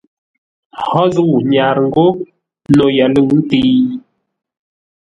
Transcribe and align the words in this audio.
Hó 0.89 1.01
zə̂u 1.13 1.35
nyarə́ 1.51 1.83
ńgó 1.87 2.07
no 2.75 2.85
yəlʉ̂ŋ 2.97 3.39
təi? 3.49 3.75